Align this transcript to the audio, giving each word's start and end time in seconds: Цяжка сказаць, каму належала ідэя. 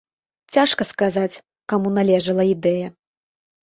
Цяжка 0.57 0.87
сказаць, 0.93 1.41
каму 1.75 1.95
належала 2.01 2.43
ідэя. 2.57 2.87